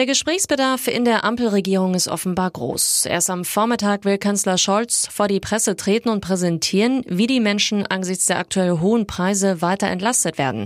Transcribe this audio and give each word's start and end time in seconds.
Der 0.00 0.06
Gesprächsbedarf 0.06 0.88
in 0.88 1.04
der 1.04 1.24
Ampelregierung 1.24 1.92
ist 1.92 2.08
offenbar 2.08 2.50
groß. 2.50 3.04
Erst 3.04 3.28
am 3.28 3.44
Vormittag 3.44 4.06
will 4.06 4.16
Kanzler 4.16 4.56
Scholz 4.56 5.06
vor 5.12 5.28
die 5.28 5.40
Presse 5.40 5.76
treten 5.76 6.08
und 6.08 6.22
präsentieren, 6.22 7.02
wie 7.06 7.26
die 7.26 7.38
Menschen 7.38 7.84
angesichts 7.84 8.24
der 8.24 8.38
aktuell 8.38 8.78
hohen 8.80 9.06
Preise 9.06 9.60
weiter 9.60 9.88
entlastet 9.88 10.38
werden. 10.38 10.64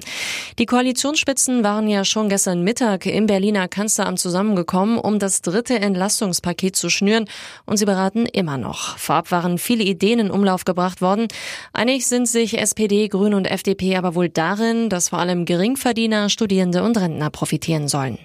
Die 0.60 0.66
Koalitionsspitzen 0.66 1.64
waren 1.64 1.88
ja 1.88 2.04
schon 2.04 2.28
gestern 2.28 2.62
Mittag 2.62 3.06
im 3.06 3.26
Berliner 3.26 3.66
Kanzleramt 3.66 4.20
zusammengekommen, 4.20 4.98
um 4.98 5.18
das 5.18 5.42
dritte 5.42 5.80
Entlastungspaket 5.80 6.76
zu 6.76 6.88
schnüren 6.88 7.24
und 7.66 7.78
sie 7.78 7.86
beraten 7.86 8.26
immer 8.26 8.56
noch. 8.56 8.96
Vorab 8.98 9.32
waren 9.32 9.58
viele 9.58 9.82
Ideen 9.82 10.20
in 10.20 10.30
Umlauf 10.30 10.64
gebracht 10.64 11.02
worden. 11.02 11.26
Einig 11.72 12.06
sind 12.06 12.28
sich 12.28 12.56
SPD, 12.56 13.08
Grüne 13.08 13.36
und 13.36 13.46
FDP 13.46 13.96
aber 13.96 14.14
wohl 14.14 14.28
darin, 14.28 14.88
dass 14.90 15.08
vor 15.08 15.18
allem 15.18 15.44
Geringverdiener, 15.44 16.28
Studierende 16.28 16.84
und 16.84 16.96
Rentner 16.96 17.30
profitieren 17.30 17.88
sollen. 17.88 18.18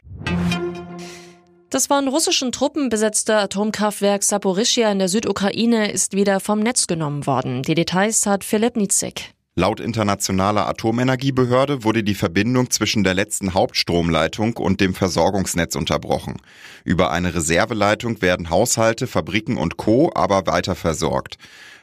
Das 1.69 1.85
von 1.85 2.07
russischen 2.07 2.51
Truppen 2.51 2.89
besetzte 2.89 3.35
Atomkraftwerk 3.35 4.23
Saporischia 4.23 4.91
in 4.91 4.97
der 4.97 5.07
Südukraine 5.07 5.91
ist 5.91 6.15
wieder 6.15 6.39
vom 6.39 6.61
Netz 6.61 6.87
genommen 6.87 7.27
worden. 7.27 7.61
Die 7.61 7.75
Details 7.75 8.25
hat 8.25 8.43
Philipp 8.43 8.75
Nitzig. 8.75 9.35
Laut 9.53 9.79
internationaler 9.79 10.67
Atomenergiebehörde 10.67 11.83
wurde 11.83 12.03
die 12.03 12.15
Verbindung 12.15 12.71
zwischen 12.71 13.03
der 13.03 13.13
letzten 13.13 13.53
Hauptstromleitung 13.53 14.57
und 14.57 14.81
dem 14.81 14.95
Versorgungsnetz 14.95 15.75
unterbrochen. 15.75 16.37
Über 16.85 17.11
eine 17.11 17.35
Reserveleitung 17.35 18.19
werden 18.23 18.49
Haushalte, 18.49 19.05
Fabriken 19.05 19.57
und 19.57 19.77
Co. 19.77 20.11
aber 20.15 20.47
weiter 20.47 20.73
versorgt. 20.73 21.37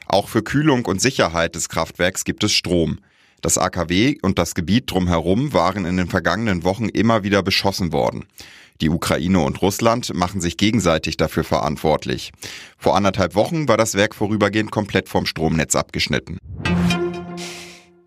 Auch 0.05 0.27
für 0.27 0.43
Kühlung 0.43 0.85
und 0.85 0.99
Sicherheit 0.99 1.55
des 1.55 1.69
Kraftwerks 1.69 2.25
gibt 2.25 2.43
es 2.43 2.51
Strom. 2.51 2.99
Das 3.41 3.57
AKW 3.57 4.17
und 4.21 4.37
das 4.37 4.53
Gebiet 4.53 4.91
drumherum 4.91 5.53
waren 5.53 5.85
in 5.85 5.95
den 5.95 6.09
vergangenen 6.09 6.65
Wochen 6.65 6.89
immer 6.89 7.23
wieder 7.23 7.43
beschossen 7.43 7.93
worden. 7.93 8.25
Die 8.81 8.89
Ukraine 8.89 9.39
und 9.39 9.61
Russland 9.61 10.13
machen 10.13 10.41
sich 10.41 10.57
gegenseitig 10.57 11.17
dafür 11.17 11.43
verantwortlich. 11.43 12.31
Vor 12.77 12.95
anderthalb 12.95 13.35
Wochen 13.35 13.67
war 13.67 13.77
das 13.77 13.95
Werk 13.95 14.15
vorübergehend 14.15 14.71
komplett 14.71 15.09
vom 15.09 15.25
Stromnetz 15.25 15.75
abgeschnitten. 15.75 16.37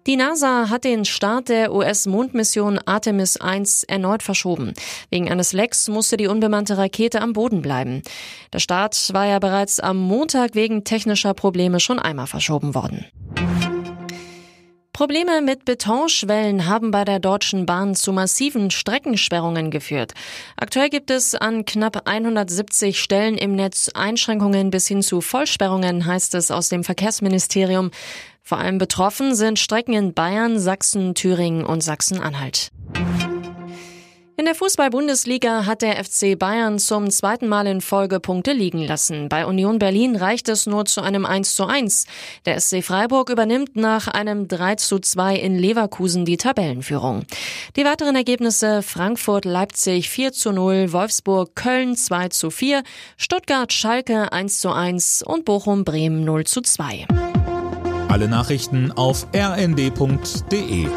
Die 0.06 0.16
NASA 0.16 0.70
hat 0.70 0.84
den 0.84 1.04
Start 1.04 1.50
der 1.50 1.74
US-Mondmission 1.74 2.80
Artemis 2.86 3.36
1 3.36 3.84
erneut 3.84 4.22
verschoben. 4.22 4.72
Wegen 5.10 5.30
eines 5.30 5.52
Lecks 5.52 5.88
musste 5.88 6.16
die 6.16 6.26
unbemannte 6.26 6.78
Rakete 6.78 7.20
am 7.20 7.34
Boden 7.34 7.60
bleiben. 7.60 8.02
Der 8.52 8.60
Start 8.60 9.12
war 9.12 9.26
ja 9.26 9.38
bereits 9.38 9.78
am 9.78 9.98
Montag 9.98 10.54
wegen 10.54 10.84
technischer 10.84 11.34
Probleme 11.34 11.80
schon 11.80 11.98
einmal 11.98 12.26
verschoben 12.26 12.74
worden. 12.74 13.04
Probleme 15.00 15.40
mit 15.40 15.64
Betonschwellen 15.64 16.66
haben 16.66 16.90
bei 16.90 17.06
der 17.06 17.20
Deutschen 17.20 17.64
Bahn 17.64 17.94
zu 17.94 18.12
massiven 18.12 18.70
Streckensperrungen 18.70 19.70
geführt. 19.70 20.12
Aktuell 20.58 20.90
gibt 20.90 21.10
es 21.10 21.34
an 21.34 21.64
knapp 21.64 22.06
170 22.06 23.00
Stellen 23.00 23.38
im 23.38 23.56
Netz 23.56 23.90
Einschränkungen 23.94 24.70
bis 24.70 24.86
hin 24.88 25.00
zu 25.00 25.22
Vollsperrungen, 25.22 26.04
heißt 26.04 26.34
es 26.34 26.50
aus 26.50 26.68
dem 26.68 26.84
Verkehrsministerium. 26.84 27.92
Vor 28.42 28.58
allem 28.58 28.76
betroffen 28.76 29.34
sind 29.34 29.58
Strecken 29.58 29.94
in 29.94 30.12
Bayern, 30.12 30.58
Sachsen, 30.58 31.14
Thüringen 31.14 31.64
und 31.64 31.82
Sachsen-Anhalt. 31.82 32.70
In 34.40 34.46
der 34.46 34.54
Fußball-Bundesliga 34.54 35.66
hat 35.66 35.82
der 35.82 36.02
FC 36.02 36.38
Bayern 36.38 36.78
zum 36.78 37.10
zweiten 37.10 37.46
Mal 37.46 37.66
in 37.66 37.82
Folge 37.82 38.20
Punkte 38.20 38.54
liegen 38.54 38.78
lassen. 38.78 39.28
Bei 39.28 39.44
Union 39.44 39.78
Berlin 39.78 40.16
reicht 40.16 40.48
es 40.48 40.64
nur 40.64 40.86
zu 40.86 41.02
einem 41.02 41.26
1 41.26 41.54
zu 41.54 41.66
1. 41.66 42.06
Der 42.46 42.58
SC 42.58 42.82
Freiburg 42.82 43.28
übernimmt 43.28 43.76
nach 43.76 44.08
einem 44.08 44.48
3 44.48 44.76
zu 44.76 44.98
2 44.98 45.36
in 45.36 45.58
Leverkusen 45.58 46.24
die 46.24 46.38
Tabellenführung. 46.38 47.26
Die 47.76 47.84
weiteren 47.84 48.16
Ergebnisse 48.16 48.80
Frankfurt, 48.80 49.44
Leipzig 49.44 50.08
4 50.08 50.32
zu 50.32 50.52
0, 50.52 50.90
Wolfsburg, 50.90 51.54
Köln 51.54 51.94
2 51.94 52.28
zu 52.28 52.48
4, 52.50 52.82
Stuttgart, 53.18 53.74
Schalke 53.74 54.32
1 54.32 54.60
zu 54.60 54.72
1 54.72 55.22
und 55.22 55.44
Bochum, 55.44 55.84
Bremen 55.84 56.24
0 56.24 56.44
zu 56.44 56.62
2. 56.62 57.06
Alle 58.08 58.26
Nachrichten 58.26 58.90
auf 58.90 59.26
rnd.de 59.36 60.88